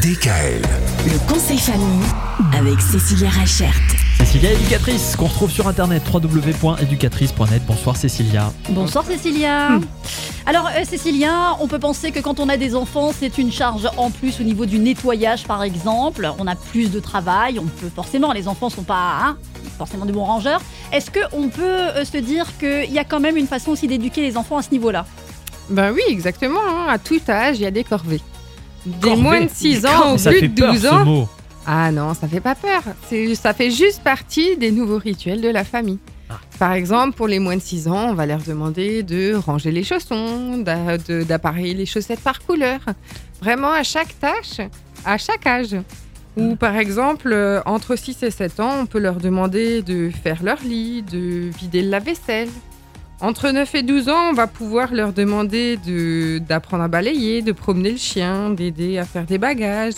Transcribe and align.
DKL. 0.00 0.62
Le 1.04 1.18
conseil 1.30 1.58
famille 1.58 2.02
avec 2.56 2.80
Cécilia 2.80 3.28
Rachert. 3.28 3.74
Cécilia 4.16 4.52
éducatrice, 4.52 5.16
qu'on 5.16 5.26
retrouve 5.26 5.50
sur 5.50 5.68
internet 5.68 6.02
www.éducatrice.net. 6.10 7.62
Bonsoir 7.66 7.96
Cécilia. 7.96 8.50
Bonsoir 8.70 9.04
Cécilia. 9.04 9.78
Alors 10.46 10.68
euh, 10.68 10.84
Cécilia, 10.84 11.56
on 11.60 11.68
peut 11.68 11.78
penser 11.78 12.10
que 12.10 12.20
quand 12.20 12.40
on 12.40 12.48
a 12.48 12.56
des 12.56 12.74
enfants, 12.74 13.10
c'est 13.16 13.36
une 13.36 13.52
charge 13.52 13.86
en 13.98 14.10
plus 14.10 14.40
au 14.40 14.44
niveau 14.44 14.64
du 14.64 14.78
nettoyage 14.78 15.44
par 15.44 15.62
exemple. 15.62 16.30
On 16.38 16.46
a 16.46 16.54
plus 16.54 16.90
de 16.90 16.98
travail, 16.98 17.58
on 17.58 17.66
peut 17.66 17.90
forcément, 17.94 18.32
les 18.32 18.48
enfants 18.48 18.70
sont 18.70 18.84
pas 18.84 19.18
hein, 19.22 19.36
forcément 19.76 20.06
des 20.06 20.12
bons 20.12 20.24
rangeurs. 20.24 20.62
Est-ce 20.90 21.10
qu'on 21.10 21.48
peut 21.50 21.62
euh, 21.62 22.04
se 22.06 22.16
dire 22.16 22.46
qu'il 22.58 22.90
y 22.90 22.98
a 22.98 23.04
quand 23.04 23.20
même 23.20 23.36
une 23.36 23.46
façon 23.46 23.72
aussi 23.72 23.88
d'éduquer 23.88 24.22
les 24.22 24.38
enfants 24.38 24.56
à 24.56 24.62
ce 24.62 24.70
niveau-là? 24.70 25.04
Ben 25.68 25.92
oui, 25.92 26.00
exactement. 26.08 26.60
hein. 26.66 26.86
À 26.88 26.98
tout 26.98 27.20
âge, 27.28 27.58
il 27.58 27.62
y 27.62 27.66
a 27.66 27.70
des 27.70 27.84
corvées. 27.84 28.20
Des 28.86 29.16
moins 29.16 29.42
de 29.42 29.50
6 29.52 29.86
ans 29.86 30.14
ou 30.14 30.18
Ça 30.18 30.30
plus 30.30 30.48
de 30.48 30.60
peur 30.60 30.72
12 30.72 30.82
ce 30.82 30.86
ans. 30.88 31.04
mot. 31.04 31.28
Ah 31.66 31.92
non, 31.92 32.14
ça 32.14 32.26
fait 32.26 32.40
pas 32.40 32.54
peur. 32.56 32.82
Ça 33.34 33.54
fait 33.54 33.70
juste 33.70 34.02
partie 34.02 34.56
des 34.56 34.72
nouveaux 34.72 34.98
rituels 34.98 35.40
de 35.40 35.48
la 35.48 35.62
famille. 35.64 35.98
Ah. 36.28 36.40
Par 36.58 36.72
exemple, 36.72 37.16
pour 37.16 37.28
les 37.28 37.38
moins 37.38 37.56
de 37.56 37.62
6 37.62 37.86
ans, 37.88 38.10
on 38.10 38.14
va 38.14 38.26
leur 38.26 38.40
demander 38.40 39.02
de 39.04 39.34
ranger 39.34 39.70
les 39.70 39.84
chaussons, 39.84 40.58
d'appareiller 40.58 41.74
les 41.74 41.86
chaussettes 41.86 42.20
par 42.20 42.40
couleur. 42.44 42.80
Vraiment 43.40 43.70
à 43.72 43.82
chaque 43.84 44.18
tâche, 44.18 44.60
à 45.04 45.18
chaque 45.18 45.46
âge. 45.46 45.76
Ou 46.36 46.56
par 46.56 46.76
exemple, 46.76 47.30
euh, 47.32 47.60
entre 47.66 47.94
6 47.94 48.22
et 48.22 48.30
7 48.30 48.58
ans, 48.60 48.72
on 48.80 48.86
peut 48.86 48.98
leur 48.98 49.16
demander 49.16 49.82
de 49.82 50.10
faire 50.24 50.42
leur 50.42 50.58
lit, 50.64 51.02
de 51.02 51.50
vider 51.58 51.82
le 51.82 51.90
lave-vaisselle. 51.90 52.48
Entre 53.22 53.50
9 53.50 53.72
et 53.76 53.82
12 53.84 54.08
ans, 54.08 54.30
on 54.30 54.32
va 54.32 54.48
pouvoir 54.48 54.92
leur 54.92 55.12
demander 55.12 55.76
de- 55.86 56.38
d'apprendre 56.38 56.82
à 56.82 56.88
balayer, 56.88 57.40
de 57.40 57.52
promener 57.52 57.92
le 57.92 57.96
chien, 57.96 58.50
d'aider 58.50 58.98
à 58.98 59.04
faire 59.04 59.24
des 59.26 59.38
bagages. 59.38 59.94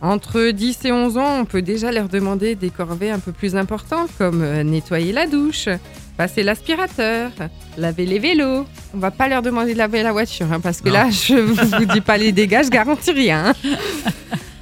Entre 0.00 0.50
10 0.50 0.78
et 0.86 0.92
11 0.92 1.18
ans, 1.18 1.40
on 1.40 1.44
peut 1.44 1.60
déjà 1.62 1.92
leur 1.92 2.08
demander 2.08 2.54
des 2.54 2.70
corvées 2.70 3.10
un 3.10 3.18
peu 3.18 3.32
plus 3.32 3.54
importantes 3.54 4.08
comme 4.18 4.42
euh, 4.42 4.62
nettoyer 4.62 5.12
la 5.12 5.26
douche, 5.26 5.68
passer 6.16 6.42
l'aspirateur, 6.42 7.30
laver 7.76 8.06
les 8.06 8.18
vélos. 8.18 8.64
On 8.94 8.98
va 8.98 9.10
pas 9.10 9.28
leur 9.28 9.42
demander 9.42 9.74
de 9.74 9.78
laver 9.78 10.02
la 10.02 10.12
voiture 10.12 10.46
hein, 10.50 10.60
parce 10.60 10.80
que 10.80 10.88
Non. 10.88 10.94
là, 10.94 11.10
je 11.10 11.34
vous 11.34 11.84
dis 11.86 12.00
pas 12.00 12.16
les 12.16 12.32
dégâts, 12.32 12.62
je 12.64 12.70
garantis 12.70 13.12
rien. 13.12 13.52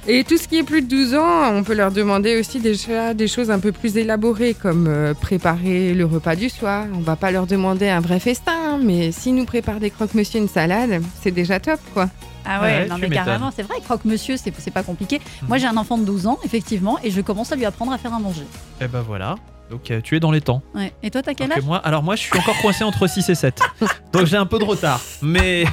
Et 0.05 0.25
tout 0.25 0.37
ce 0.37 0.49
qui 0.49 0.57
est 0.57 0.63
plus 0.63 0.81
de 0.81 0.87
12 0.89 1.15
ans, 1.15 1.53
on 1.53 1.63
peut 1.63 1.73
leur 1.73 1.89
demander 1.91 2.37
aussi 2.37 2.59
déjà 2.59 3.13
des 3.13 3.29
choses 3.29 3.49
un 3.49 3.59
peu 3.59 3.71
plus 3.71 3.95
élaborées 3.95 4.53
comme 4.53 4.87
euh, 4.87 5.13
préparer 5.13 5.93
le 5.93 6.05
repas 6.05 6.35
du 6.35 6.49
soir. 6.49 6.85
On 6.93 6.99
va 6.99 7.15
pas 7.15 7.31
leur 7.31 7.47
demander 7.47 7.87
un 7.87 8.01
vrai 8.01 8.19
festin, 8.19 8.77
mais 8.83 9.13
s'ils 9.13 9.33
nous 9.33 9.45
préparent 9.45 9.79
des 9.79 9.91
croque-monsieur, 9.91 10.41
une 10.41 10.49
salade, 10.49 11.01
c'est 11.21 11.31
déjà 11.31 11.61
top 11.61 11.79
quoi. 11.93 12.09
Ah 12.45 12.61
ouais, 12.61 12.67
ouais, 12.79 12.87
non 12.87 12.97
mais 12.99 13.09
carrément, 13.09 13.51
c'est 13.55 13.63
vrai, 13.63 13.75
croque-monsieur, 13.81 14.35
c'est 14.35 14.53
c'est 14.57 14.71
pas 14.73 14.83
compliqué. 14.83 15.19
Mhm. 15.43 15.47
Moi 15.47 15.57
j'ai 15.57 15.67
un 15.67 15.77
enfant 15.77 15.97
de 15.97 16.03
12 16.03 16.27
ans, 16.27 16.37
effectivement, 16.43 16.99
et 17.01 17.09
je 17.09 17.21
commence 17.21 17.53
à 17.53 17.55
lui 17.55 17.63
apprendre 17.63 17.93
à 17.93 17.97
faire 17.97 18.13
à 18.13 18.19
manger. 18.19 18.43
Et 18.81 18.87
ben 18.89 19.01
voilà. 19.07 19.35
Donc 19.71 19.89
euh, 19.89 20.01
tu 20.01 20.17
es 20.17 20.19
dans 20.19 20.31
les 20.31 20.41
temps. 20.41 20.61
Ouais. 20.75 20.91
Et 21.01 21.09
toi, 21.11 21.21
t'as 21.23 21.33
quel 21.33 21.45
Alors 21.45 21.55
que 21.55 21.61
âge? 21.61 21.65
moi, 21.65 21.77
alors 21.77 22.03
moi, 22.03 22.17
je 22.17 22.23
suis 22.23 22.37
encore 22.37 22.57
coincé 22.61 22.83
entre 22.83 23.07
6 23.07 23.29
et 23.29 23.35
7. 23.35 23.61
Donc 24.11 24.25
j'ai 24.25 24.35
un 24.35 24.45
peu 24.45 24.59
de 24.59 24.65
retard. 24.65 24.99
Mais. 25.21 25.63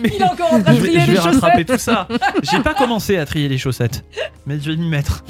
Mais 0.00 0.10
Il 0.14 0.22
est 0.22 0.24
encore 0.24 0.52
en 0.54 0.60
train 0.62 0.72
de 0.72 0.76
je 0.78 0.82
vais, 0.82 0.88
trier 0.88 1.00
je 1.00 1.06
vais 1.06 1.12
les 1.12 1.18
rattraper 1.18 1.64
chaussettes. 1.66 1.66
tout 1.66 1.78
ça. 1.78 2.08
J'ai 2.42 2.60
pas 2.60 2.74
commencé 2.74 3.16
à 3.16 3.26
trier 3.26 3.48
les 3.48 3.58
chaussettes. 3.58 4.04
Mais 4.46 4.58
je 4.60 4.70
vais 4.70 4.76
m'y 4.76 4.88
mettre. 4.88 5.24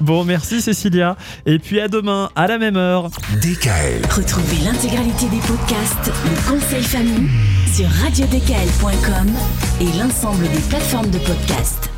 Bon, 0.00 0.24
merci 0.24 0.60
Cécilia. 0.62 1.16
Et 1.44 1.58
puis 1.58 1.80
à 1.80 1.88
demain, 1.88 2.30
à 2.36 2.46
la 2.46 2.58
même 2.58 2.76
heure. 2.76 3.08
DKL. 3.42 4.02
Retrouvez 4.10 4.58
l'intégralité 4.64 5.26
des 5.26 5.38
podcasts 5.38 6.12
Le 6.24 6.50
conseil 6.50 6.82
famille 6.82 7.28
sur 7.74 7.88
radiodkl.com 8.04 9.28
et 9.80 9.98
l'ensemble 9.98 10.44
des 10.50 10.60
plateformes 10.68 11.10
de 11.10 11.18
podcasts. 11.18 11.90